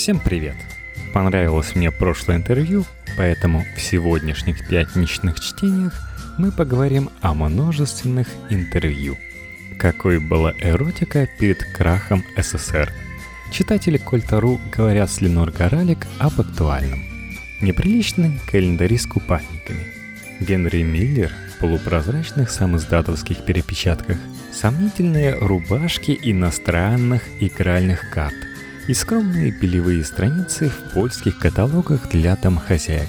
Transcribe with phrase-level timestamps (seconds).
[0.00, 0.56] Всем привет!
[1.12, 2.86] Понравилось мне прошлое интервью,
[3.18, 5.92] поэтому в сегодняшних пятничных чтениях
[6.38, 9.18] мы поговорим о множественных интервью.
[9.78, 12.90] Какой была эротика перед крахом СССР?
[13.52, 17.04] Читатели Кольтару говорят с Ленор Горалик об актуальном.
[17.60, 19.84] Неприличный календари с купальниками.
[20.40, 24.16] Генри Миллер в полупрозрачных самоздатовских перепечатках.
[24.50, 28.32] Сомнительные рубашки иностранных игральных карт–
[28.90, 33.08] и скромные белевые страницы в польских каталогах для домохозяек.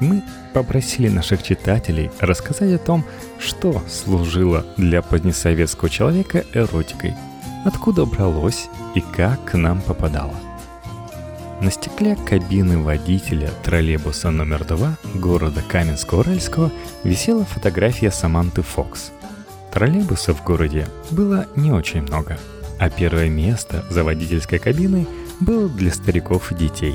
[0.00, 0.24] Мы
[0.54, 3.04] попросили наших читателей рассказать о том,
[3.38, 7.14] что служило для позднесоветского человека эротикой,
[7.66, 10.34] откуда бралось и как к нам попадало.
[11.60, 16.72] На стекле кабины водителя троллейбуса номер 2 города Каменска-Уральского
[17.04, 19.10] висела фотография Саманты Фокс.
[19.70, 22.38] Троллейбусов в городе было не очень много–
[22.78, 25.06] а первое место за водительской кабиной
[25.40, 26.94] было для стариков и детей.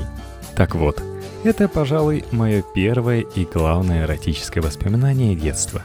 [0.56, 1.02] Так вот,
[1.44, 5.82] это, пожалуй, мое первое и главное эротическое воспоминание детства.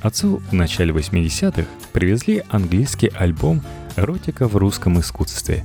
[0.00, 3.62] Отцу в начале 80-х привезли английский альбом
[3.96, 5.64] «Эротика в русском искусстве».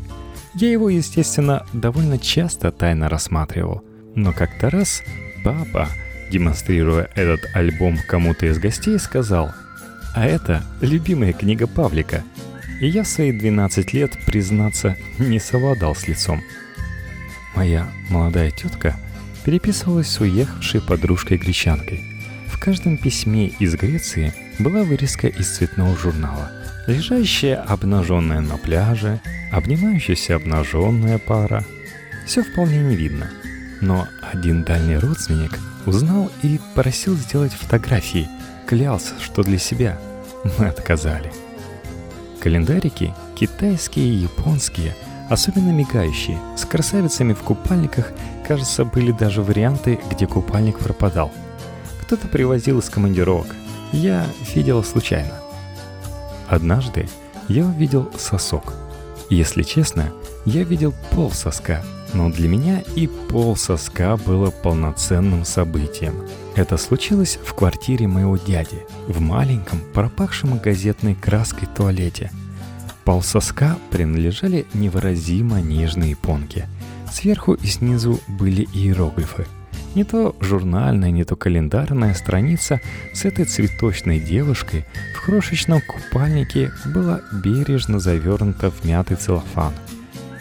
[0.56, 3.84] Я его, естественно, довольно часто тайно рассматривал.
[4.16, 5.04] Но как-то раз
[5.44, 5.88] папа,
[6.32, 9.52] демонстрируя этот альбом кому-то из гостей, сказал
[10.16, 12.24] «А это любимая книга Павлика–
[12.84, 16.44] и я в свои 12 лет, признаться, не совладал с лицом.
[17.56, 18.98] Моя молодая тетка
[19.46, 22.04] переписывалась с уехавшей подружкой-гречанкой.
[22.48, 26.52] В каждом письме из Греции была вырезка из цветного журнала.
[26.86, 31.64] Лежащая обнаженная на пляже, обнимающаяся обнаженная пара.
[32.26, 33.32] Все вполне не видно.
[33.80, 38.28] Но один дальний родственник узнал и просил сделать фотографии.
[38.68, 39.98] Клялся, что для себя.
[40.60, 41.32] Мы отказали.
[42.44, 44.94] Календарики, китайские и японские,
[45.30, 48.12] особенно мигающие, с красавицами в купальниках,
[48.46, 51.32] кажется, были даже варианты, где купальник пропадал.
[52.02, 53.48] Кто-то привозил из командировок.
[53.94, 55.32] Я видел случайно.
[56.50, 57.08] Однажды
[57.48, 58.74] я увидел сосок.
[59.30, 60.12] Если честно,
[60.44, 61.82] я видел пол соска,
[62.14, 66.16] но для меня и пол соска было полноценным событием.
[66.56, 72.32] Это случилось в квартире моего дяди, в маленьком, пропахшем газетной краской туалете.
[73.06, 76.66] Пол соска принадлежали невыразимо нежные понки.
[77.12, 79.46] Сверху и снизу были иероглифы.
[79.96, 82.82] Не то журнальная, не то календарная страница
[83.14, 84.86] с этой цветочной девушкой
[85.16, 89.74] в крошечном купальнике была бережно завернута в мятый целлофан–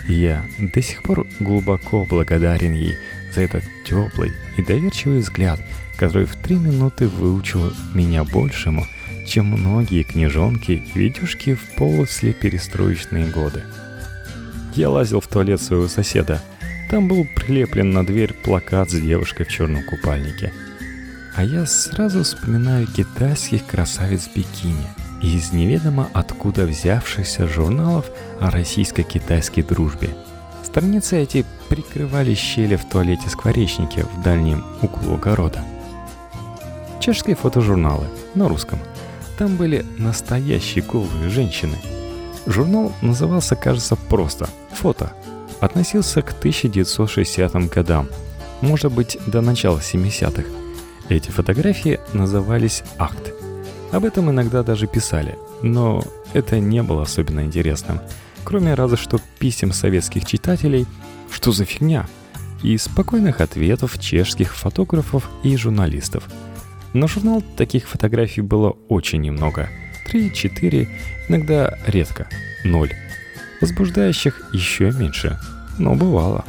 [0.08, 2.96] я до сих пор глубоко благодарен ей
[3.34, 5.60] за этот теплый и доверчивый взгляд,
[5.96, 8.86] который в три минуты выучил меня большему,
[9.26, 13.62] чем многие книжонки и видюшки в полосле перестроечные годы.
[14.74, 16.42] Я лазил в туалет своего соседа.
[16.90, 20.52] Там был прилеплен на дверь плакат с девушкой в черном купальнике.
[21.34, 24.86] А я сразу вспоминаю китайских красавиц бикини–
[25.22, 26.10] из неведомо
[26.42, 28.06] откуда взявшихся журналов
[28.40, 30.10] о российско-китайской дружбе.
[30.64, 35.60] Страницы эти прикрывали щели в туалете скворечники в дальнем углу огорода.
[36.98, 38.80] Чешские фотожурналы на русском.
[39.38, 41.76] Там были настоящие голые женщины.
[42.46, 45.12] Журнал назывался, кажется, просто «Фото».
[45.60, 48.08] Относился к 1960 годам,
[48.62, 50.48] может быть, до начала 70-х.
[51.08, 53.32] Эти фотографии назывались «Акт».
[53.92, 56.02] Об этом иногда даже писали, но
[56.32, 58.00] это не было особенно интересным,
[58.44, 60.86] кроме разве что писем советских читателей
[61.30, 62.06] «Что за фигня?»
[62.62, 66.28] и спокойных ответов чешских фотографов и журналистов.
[66.92, 69.68] На журнал таких фотографий было очень немного.
[70.06, 70.88] Три, четыре,
[71.28, 72.28] иногда редко.
[72.64, 72.92] Ноль.
[73.60, 75.38] Возбуждающих еще меньше,
[75.78, 76.44] но бывало.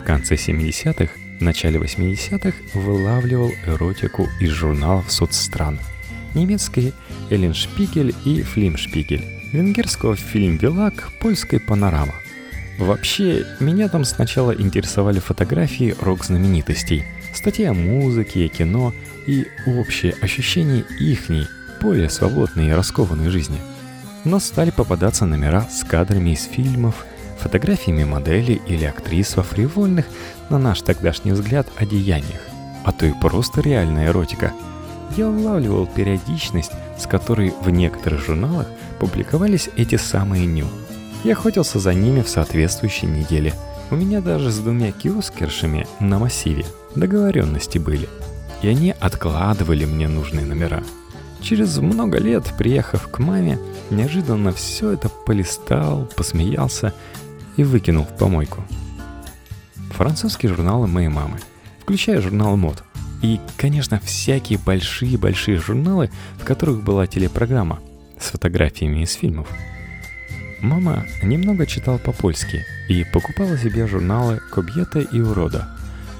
[0.00, 5.80] В конце 70-х, начале 80-х вылавливал эротику из журналов соцстран–
[6.34, 6.92] немецкой
[7.30, 12.14] Эллен Шпигель и Флим Шпигель, венгерского фильм «Вилак», польской «Панорама».
[12.78, 18.92] Вообще, меня там сначала интересовали фотографии рок-знаменитостей, статьи о музыке и кино
[19.26, 21.46] и общее ощущение ихней,
[21.80, 23.60] более свободной и раскованной жизни.
[24.24, 27.06] Но стали попадаться номера с кадрами из фильмов,
[27.38, 30.06] фотографиями моделей или актрис во фривольных,
[30.50, 32.40] на наш тогдашний взгляд, одеяниях,
[32.84, 34.52] а то и просто реальная эротика–
[35.16, 38.66] я улавливал периодичность, с которой в некоторых журналах
[38.98, 40.66] публиковались эти самые ню.
[41.24, 43.54] Я охотился за ними в соответствующей неделе.
[43.90, 48.08] У меня даже с двумя киоскершами на массиве договоренности были.
[48.62, 50.82] И они откладывали мне нужные номера.
[51.40, 53.58] Через много лет, приехав к маме,
[53.90, 56.94] неожиданно все это полистал, посмеялся
[57.56, 58.64] и выкинул в помойку.
[59.90, 61.38] Французские журналы моей мамы,
[61.82, 62.82] включая журнал мод.
[63.24, 67.80] И, конечно, всякие большие-большие журналы, в которых была телепрограмма
[68.20, 69.48] с фотографиями из фильмов.
[70.60, 75.70] Мама немного читала по-польски и покупала себе журналы «Кобьета» и «Урода».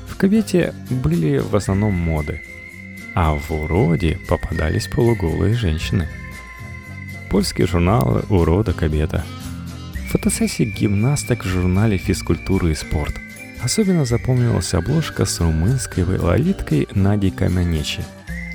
[0.09, 2.41] В «Кобьете» были в основном моды,
[3.15, 6.09] а в «Уроде» попадались полуголые женщины.
[7.29, 9.27] Польские журналы «Урода», «Кобета»,
[10.09, 13.15] фотосессии гимнасток в журнале «Физкультура и спорт».
[13.65, 18.05] Особенно запомнилась обложка с румынской лолиткой Надей Каменечи.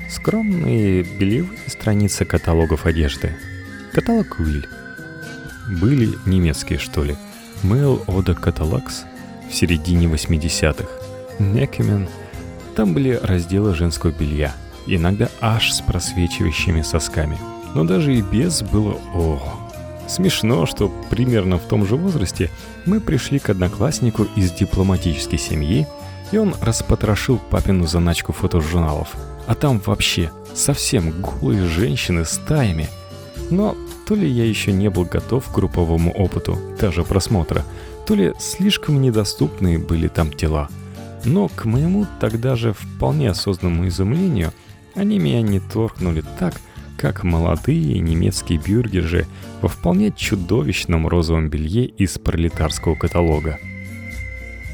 [0.08, 3.34] Скромные бельевые страницы каталогов одежды.
[3.92, 4.68] Каталог Уиль.
[5.80, 7.16] Были немецкие, что ли.
[7.64, 9.02] Mail Oda Catalogs
[9.50, 10.88] в середине 80-х.
[11.40, 12.08] Некемен.
[12.76, 14.54] Там были разделы женского белья.
[14.86, 17.36] Иногда аж с просвечивающими сосками.
[17.74, 19.59] Но даже и без было ого.
[20.08, 22.50] Смешно, что примерно в том же возрасте
[22.84, 25.86] мы пришли к однокласснику из дипломатической семьи,
[26.32, 29.08] и он распотрошил папину заначку фотожурналов.
[29.46, 32.88] А там вообще совсем голые женщины с таями.
[33.50, 33.76] Но
[34.06, 37.64] то ли я еще не был готов к групповому опыту, даже просмотра,
[38.06, 40.68] то ли слишком недоступные были там тела.
[41.24, 44.52] Но к моему тогда же вполне осознанному изумлению,
[44.94, 46.54] они меня не торкнули так,
[47.00, 49.26] как молодые немецкие бюргеры
[49.62, 53.58] во вполне чудовищном розовом белье из пролетарского каталога.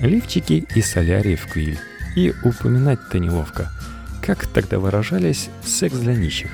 [0.01, 1.79] Лифчики и солярии в квиль.
[2.17, 3.71] И упоминать-то неловко.
[4.23, 6.51] Как тогда выражались «секс для нищих».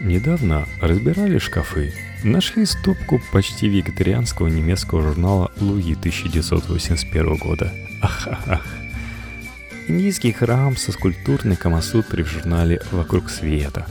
[0.00, 1.94] Недавно разбирали шкафы.
[2.24, 7.72] Нашли стопку почти вегетарианского немецкого журнала «Луи» 1981 года.
[8.02, 8.66] Ах-ах-ах.
[9.86, 13.86] Индийский храм со скульптурной камасутрой в журнале «Вокруг света».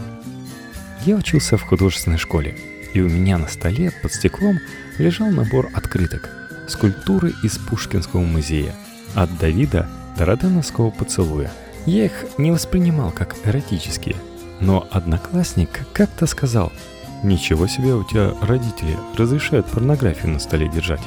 [1.05, 2.57] Я учился в художественной школе,
[2.95, 4.57] и у меня на столе под стеклом
[4.97, 6.31] лежал набор открыток,
[6.67, 8.73] скульптуры из Пушкинского музея,
[9.13, 9.87] от Давида
[10.17, 11.51] до Роденовского поцелуя.
[11.85, 14.15] Я их не воспринимал как эротические,
[14.59, 16.73] но одноклассник как-то сказал,
[17.21, 21.01] «Ничего себе у тебя родители разрешают порнографию на столе держать».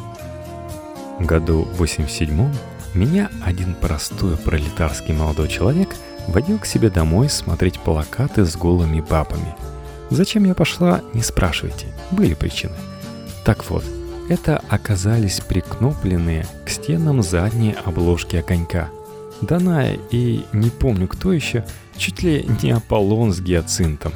[1.19, 2.55] Году в 87-м
[2.95, 5.97] меня один простой пролетарский молодой человек
[6.29, 9.57] водил к себе домой смотреть плакаты с голыми бабами–
[10.11, 11.87] Зачем я пошла, не спрашивайте.
[12.11, 12.73] Были причины.
[13.45, 13.85] Так вот,
[14.29, 18.89] это оказались прикнопленные к стенам задние обложки огонька.
[19.41, 21.65] Даная и не помню кто еще,
[21.97, 24.13] чуть ли не Аполлон с гиацинтом.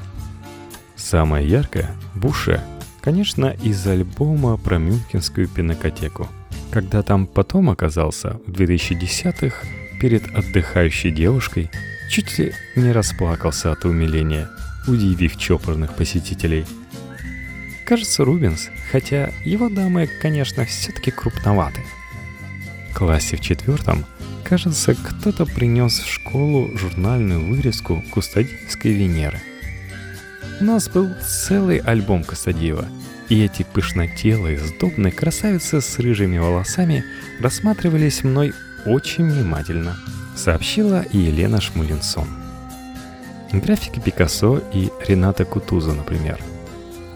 [0.97, 2.63] Самое яркое— Буше,
[3.01, 6.29] конечно, из альбома про Мюнхенскую пинокотеку.
[6.71, 9.67] Когда там потом оказался, в 2010-х,
[10.01, 11.71] перед отдыхающей девушкой,
[12.11, 14.49] чуть ли не расплакался от умиления—
[14.87, 16.65] удивив чопорных посетителей.
[17.85, 21.81] Кажется, Рубинс, хотя его дамы, конечно, все-таки крупноваты.
[22.91, 24.05] В классе в четвертом,
[24.45, 29.41] кажется, кто-то принес в школу журнальную вырезку Кустадиевской Венеры.
[30.61, 32.87] У нас был целый альбом Кустадиева,
[33.29, 37.05] и эти пышнотелые, сдобные красавицы с рыжими волосами
[37.41, 38.53] рассматривались мной
[38.85, 39.97] очень внимательно,
[40.37, 42.42] сообщила Елена Шмулинсон.
[43.53, 46.41] Графики Пикассо и Рената Кутуза, например.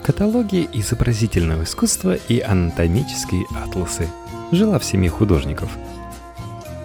[0.03, 4.07] Каталоги изобразительного искусства и анатомические атласы.
[4.51, 5.71] Жила в семье художников.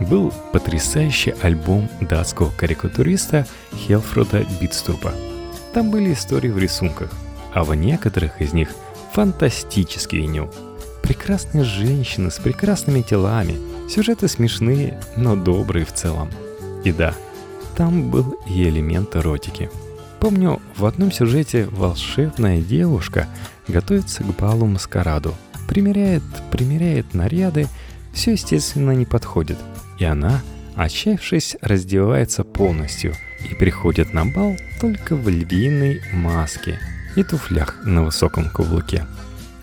[0.01, 5.13] Был потрясающий альбом датского карикатуриста Хелфрода Битструпа.
[5.75, 7.11] Там были истории в рисунках,
[7.53, 8.71] а в некоторых из них
[9.13, 10.51] фантастический ню.
[11.03, 13.59] Прекрасные женщины с прекрасными телами,
[13.91, 16.31] сюжеты смешные, но добрые в целом.
[16.85, 17.15] И да,
[17.77, 19.71] там был и элемент эротики.
[20.21, 23.27] Помню, в одном сюжете волшебная девушка
[23.67, 25.35] готовится к балу маскараду.
[25.67, 27.67] Примеряет, примеряет наряды,
[28.13, 29.59] все, естественно, не подходит.
[29.99, 30.41] И она,
[30.77, 33.15] отчаявшись, раздевается полностью
[33.51, 36.79] и приходит на бал только в львиной маске
[37.17, 39.07] и туфлях на высоком каблуке.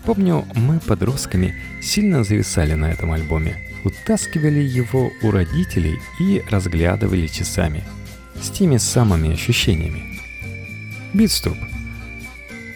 [0.04, 7.84] Помню, мы подростками сильно зависали на этом альбоме, утаскивали его у родителей и разглядывали часами–
[8.42, 10.02] с теми самыми ощущениями.
[11.12, 11.58] Битструп.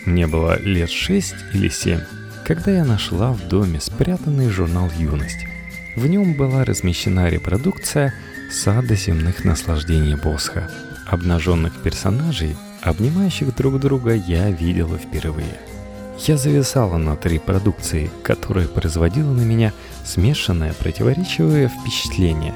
[0.04, 2.00] Мне было лет шесть или семь,
[2.44, 5.46] когда я нашла в доме спрятанный журнал «Юность».
[5.96, 8.12] В нем была размещена репродукция
[8.50, 10.70] сада земных наслаждений Босха.
[11.06, 15.56] Обнаженных персонажей, обнимающих друг друга, я видела впервые.
[16.26, 19.72] Я зависала над репродукцией, которая производила на меня
[20.04, 22.54] смешанное противоречивое впечатление,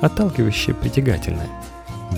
[0.00, 1.48] отталкивающее притягательное–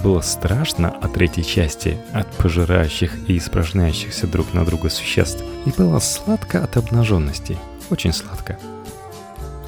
[0.02, 5.98] было страшно от третьей части, от пожирающих и испражняющихся друг на друга существ, и было
[5.98, 7.58] сладко от обнаженности,
[7.90, 8.58] очень сладко.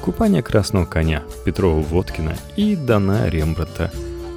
[0.01, 3.91] Купание красного коня Петрова Водкина и Дана Рембрандта.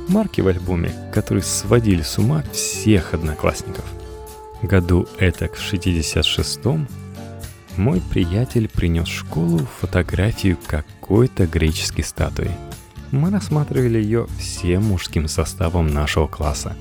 [0.09, 3.85] Марки в альбоме, которые сводили с ума всех одноклассников.
[4.63, 6.89] Году этак в 66-м
[7.77, 12.51] мой приятель принес в школу фотографию какой-то греческой статуи.
[13.11, 16.77] Мы рассматривали ее всем мужским составом нашего класса.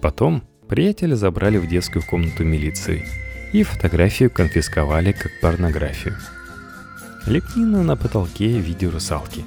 [0.00, 3.04] Потом приятеля забрали в детскую комнату милиции
[3.52, 6.16] и фотографию конфисковали как порнографию.
[7.26, 9.44] Лепнина на потолке в виде русалки.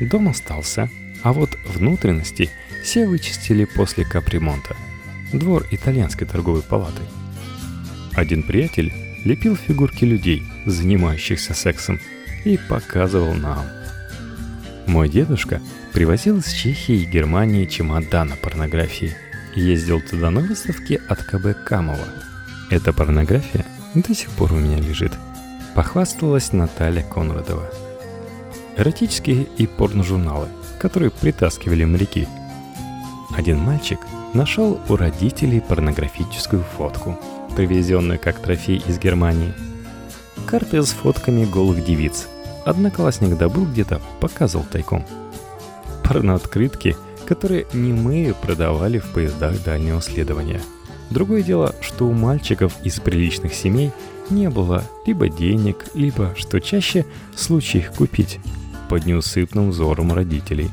[0.00, 0.88] Дом остался,
[1.22, 2.50] а вот внутренности
[2.82, 4.76] все вычистили после капремонта.
[5.32, 7.02] Двор итальянской торговой палаты.
[8.14, 8.92] Один приятель
[9.24, 11.98] лепил фигурки людей, занимающихся сексом,
[12.44, 13.81] и показывал нам.
[14.86, 15.60] Мой дедушка
[15.92, 19.14] привозил из Чехии и Германии чемодана порнографии
[19.54, 22.06] ездил туда на выставки от КБ Камова.
[22.70, 25.12] Эта порнография до сих пор у меня лежит.
[25.74, 27.70] Похвасталась Наталья Конрадова.
[28.76, 30.48] Эротические и порножурналы,
[30.80, 32.26] которые притаскивали моряки.
[33.36, 33.98] Один мальчик
[34.34, 37.18] нашел у родителей порнографическую фотку–
[37.52, 39.52] привезенную как трофей из Германии.
[40.46, 42.28] Карты с фотками голых девиц.
[42.64, 45.04] Одноклассник добыл где-то, показывал тайком.
[46.04, 50.60] Порнооткрытки, которые немые продавали в поездах дальнего следования.
[51.10, 53.92] Другое дело, что у мальчиков из приличных семей
[54.30, 57.04] не было либо денег, либо, что чаще,
[57.36, 58.38] случай их купить
[58.88, 60.70] под неусыпным взором родителей.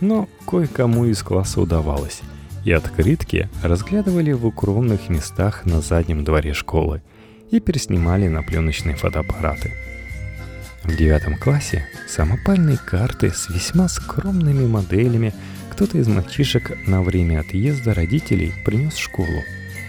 [0.00, 2.20] Но кое-кому из класса удавалось–
[2.66, 7.00] и открытки разглядывали в укромных местах на заднем дворе школы
[7.52, 9.72] и переснимали на пленочные фотоаппараты.
[10.86, 15.34] В девятом классе самопальные карты с весьма скромными моделями
[15.70, 19.44] кто-то из мальчишек на время отъезда родителей принес в школу.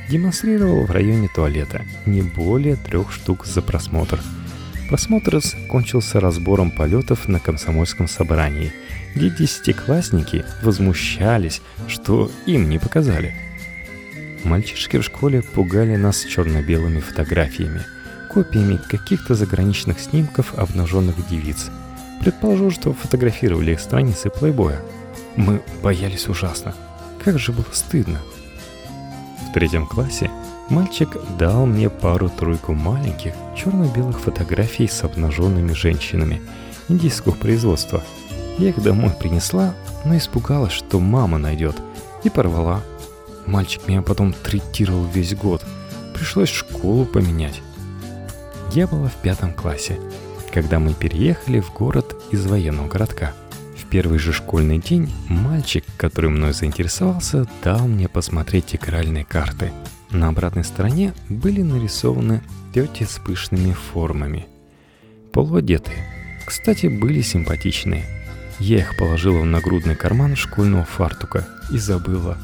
[0.10, 4.20] Демонстрировал в районе туалета не более трех штук за просмотр.
[4.89, 5.39] Просмотр
[5.70, 8.74] кончился разбором полетов на комсомольском собрании–
[9.18, 13.36] где десятиклассники возмущались, что им не показали.
[14.44, 17.82] Мальчишки в школе пугали нас черно-белыми фотографиями,
[18.27, 21.69] копиями каких-то заграничных снимков обнаженных девиц.
[22.22, 24.81] Предположу, что фотографировали их страницы плейбоя.
[25.36, 26.74] Мы боялись ужасно.
[27.24, 28.19] Как же было стыдно.
[29.50, 30.29] В третьем классе
[30.69, 36.41] мальчик дал мне пару-тройку маленьких черно-белых фотографий с обнаженными женщинами
[36.89, 38.03] индийского производства–
[38.57, 41.75] я их домой принесла, но испугалась, что мама найдет,
[42.24, 42.81] и порвала.
[43.46, 45.63] Мальчик меня потом третировал весь год.
[46.15, 47.62] Пришлось школу поменять.
[48.71, 50.00] Я была в пятом классе,
[50.53, 53.33] когда мы переехали в город из военного городка.
[53.77, 59.71] В первый же школьный день мальчик, который мной заинтересовался, дал мне посмотреть игральные карты.
[60.12, 62.41] На обратной стороне были нарисованы
[62.74, 64.47] тети с пышными формами.
[65.31, 65.97] Полуодетые.
[66.45, 68.05] Кстати, были симпатичные–
[68.59, 72.38] я их положила в нагрудный карман школьного фартука и забыла.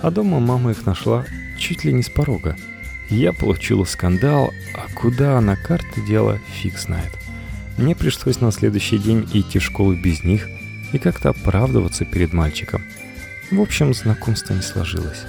[0.00, 1.24] А дома мама их нашла
[1.58, 2.56] чуть ли не с порога.
[3.10, 7.10] Я получила скандал, а куда она карты дела, фиг знает.
[7.76, 10.48] Мне пришлось на следующий день идти в школу без них
[10.92, 12.82] и как-то оправдываться перед мальчиком.
[13.50, 15.24] В общем, знакомство не сложилось.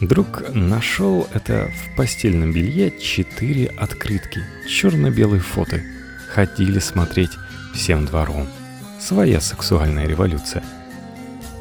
[0.00, 5.82] Друг нашел это в постельном белье четыре открытки, черно-белые фото.
[6.32, 7.32] Ходили смотреть
[7.74, 8.48] всем двором
[9.00, 10.62] своя сексуальная революция.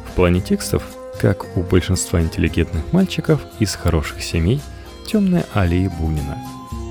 [0.08, 0.84] В плане текстов,
[1.20, 4.62] как у большинства интеллигентных мальчиков из хороших семей,
[5.10, 6.38] темная аллея Бунина.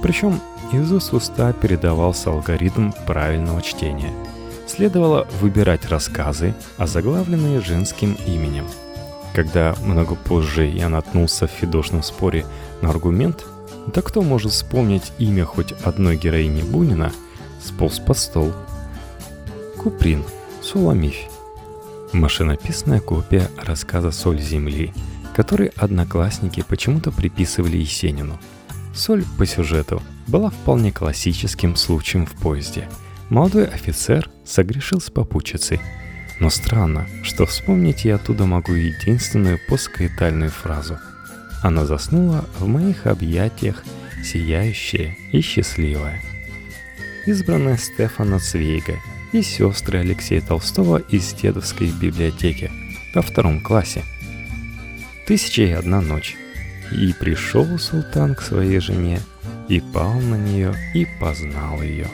[0.02, 0.40] Причем
[0.72, 4.12] из уст уста передавался алгоритм правильного чтения.
[4.66, 8.66] Следовало выбирать рассказы, озаглавленные женским именем.
[9.34, 12.44] Когда много позже я наткнулся в фидошном споре
[12.82, 13.44] на аргумент,
[13.86, 17.12] да кто может вспомнить имя хоть одной героини Бунина,
[17.62, 18.52] сполз под стол.
[19.76, 20.24] Куприн–
[20.60, 21.28] Суламифь.
[22.12, 24.92] Машинописная копия рассказа «Соль земли»,
[25.38, 28.40] который одноклассники почему-то приписывали Есенину.
[28.92, 32.88] «Соль» по сюжету была вполне классическим случаем в поезде.
[33.30, 35.78] Молодой офицер согрешил с попутчицей.
[36.40, 40.98] Но странно, что вспомнить я оттуда могу единственную поскаитальную фразу.
[41.62, 43.84] Она заснула в моих объятиях,
[44.24, 46.20] сияющая и счастливая.
[47.26, 48.96] Избранная Стефана Цвейга–
[49.32, 52.72] и сестры Алексея Толстого из Дедовской библиотеки
[53.14, 54.02] во втором классе.
[55.28, 56.38] Тысяча и одна ночь.
[56.90, 59.20] И пришел султан к своей жене,
[59.68, 62.08] и пал на нее, и познал ее.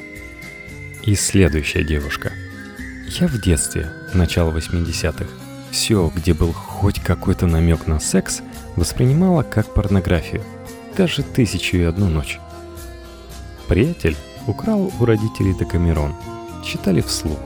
[1.04, 2.33] И следующая девушка.
[3.06, 5.26] Я в детстве, начало 80-х,
[5.71, 8.42] все, где был хоть какой-то намек на секс,
[8.75, 10.42] воспринимала как порнографию.
[10.97, 12.40] Даже тысячу и одну ночь.
[13.68, 14.16] Приятель
[14.49, 16.16] украл у родителей Декамерон–
[16.64, 17.38] читали вслух.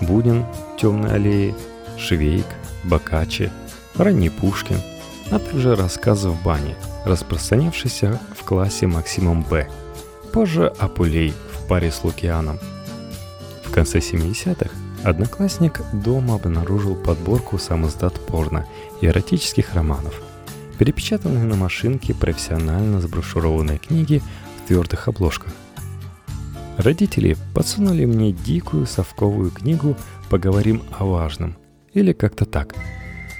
[0.00, 0.44] Бунин,
[0.80, 1.54] «Темные аллеи»,
[1.96, 2.46] Швейк,
[2.82, 3.52] Бокаччи,
[3.96, 4.80] ранний Пушкин,
[5.30, 9.68] а также рассказы в бане, распространявшиеся в классе Максимом Б.
[10.32, 12.58] Позже Апулей в паре с Лукианом.
[13.64, 14.70] В конце 70-х
[15.04, 18.66] одноклассник дома обнаружил подборку самоздат порно
[19.00, 20.20] и эротических романов,
[20.78, 24.22] перепечатанные на машинке профессионально сброшурованные книги
[24.56, 25.52] в твердых обложках.
[26.76, 29.96] Родители подсунули мне дикую совковую книгу
[30.30, 31.56] «Поговорим о важном»
[31.92, 32.74] или как-то так.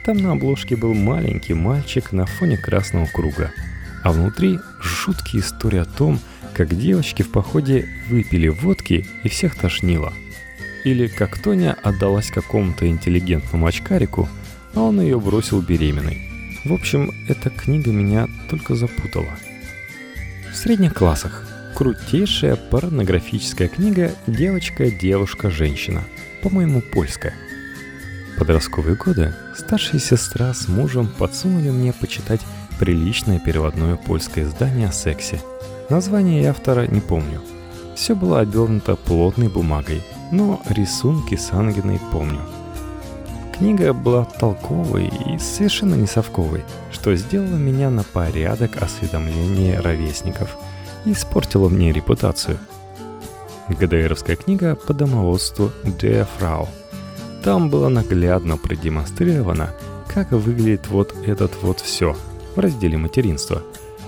[0.08, 3.50] Там на обложке был маленький мальчик на фоне красного круга,
[4.02, 6.18] а внутри жуткие истории о том,
[6.54, 10.14] как девочки в походе выпили водки и всех тошнило.
[10.82, 14.30] Или как Тоня отдалась какому-то интеллигентному очкарику,
[14.74, 16.16] а он ее бросил беременной.
[16.64, 19.38] В общем, эта книга меня только запутала.
[20.50, 21.46] В средних классах
[21.76, 26.02] крутейшая порнографическая книга «Девочка, девушка, женщина».
[26.42, 27.34] По-моему, польская.
[28.38, 32.40] Подростковые годы старшая сестра с мужем подсунули мне почитать
[32.78, 35.40] приличное переводное польское издание о сексе.
[35.88, 37.42] Название и автора не помню.
[37.96, 42.40] Все было обернуто плотной бумагой, но рисунки с ангиной помню.
[43.56, 50.56] Книга была толковой и совершенно не совковой, что сделало меня на порядок осведомления ровесников–
[51.04, 52.58] и испортила мне репутацию.
[53.68, 56.68] ГДРовская книга по домоводству «Der Frau».
[57.48, 59.70] Там было наглядно продемонстрировано,
[60.06, 62.14] как выглядит вот этот вот все
[62.54, 63.62] в разделе материнства.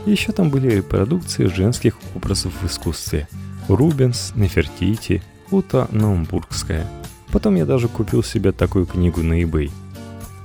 [0.05, 3.29] Еще там были репродукции женских образов в искусстве.
[3.67, 6.87] Рубенс, Нефертити, Ута Наумбургская.
[7.33, 9.73] Потом я даже купил себе такую книгу на eBay.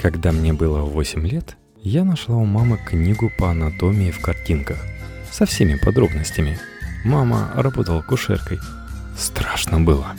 [0.01, 4.77] Когда мне было 8 лет, я нашла у мамы книгу по анатомии в картинках
[5.33, 6.57] со всеми подробностями.
[7.03, 8.59] Мама работала кушеркой.
[9.17, 10.15] Страшно было.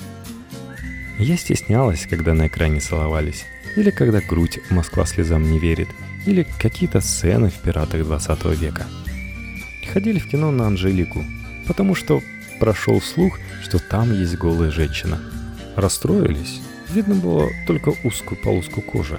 [1.18, 5.88] Я стеснялась, когда на экране целовались, или когда грудь Москва слезам не верит,
[6.26, 8.86] или какие-то сцены в «Пиратах 20 века».
[9.92, 11.24] Ходили в кино на Анжелику,
[11.66, 12.22] потому что
[12.60, 15.20] прошел слух, что там есть голая женщина.
[15.74, 19.18] Расстроились, видно было только узкую полоску кожи.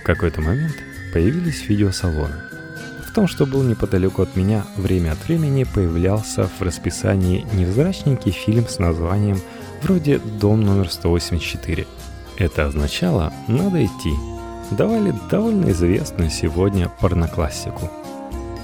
[0.00, 0.76] В какой-то момент
[1.12, 2.36] появились видеосалоны–
[3.14, 8.80] том, что был неподалеку от меня, время от времени появлялся в расписании невзрачненький фильм с
[8.80, 9.40] названием
[9.82, 11.86] вроде «Дом номер 184».
[12.38, 14.12] Это означало «надо идти».
[14.72, 17.88] Давали довольно известную сегодня порноклассику.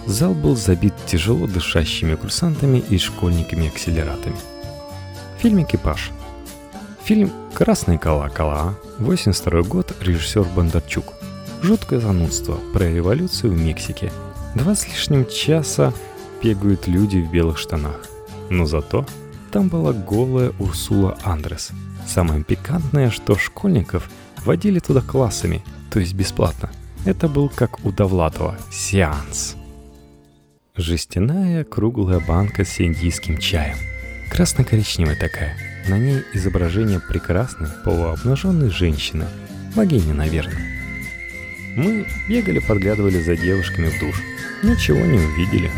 [0.07, 4.37] Зал был забит тяжело дышащими курсантами и школьниками-акселератами.
[5.39, 6.11] Фильм «Экипаж».
[7.05, 11.15] Фильм «Красный кола-кола», 82 год, режиссер Бондарчук.
[11.63, 14.11] Жуткое занудство про революцию в Мексике–
[14.55, 15.93] Два с лишним часа
[16.43, 18.05] бегают люди в белых штанах.
[18.49, 19.07] Но зато
[19.53, 21.71] там была голая Урсула Андрес.
[22.07, 24.11] Самое пикантное, что школьников
[24.45, 26.71] водили туда классами, то есть бесплатно.
[27.05, 29.55] Это был как у Довлатова сеанс.
[30.77, 33.77] Жестяная круглая банка с индийским чаем.
[34.31, 35.57] Красно-коричневая такая.
[35.89, 39.27] На ней изображение прекрасной полуобнаженной женщины.
[39.77, 40.80] Богини, наверное.
[41.77, 44.23] Мы бегали, подглядывали за девушками в душ.
[44.63, 45.71] Ничего не увидели.